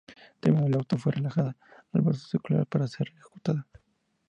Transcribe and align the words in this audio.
Terminado 0.39 0.65
el 0.67 0.73
auto 0.77 0.97
fue 0.97 1.11
relajada 1.11 1.55
al 1.93 2.01
"brazo 2.01 2.25
secular" 2.27 2.65
para 2.65 2.87
ser 2.87 3.09
ejecutada. 3.09 3.67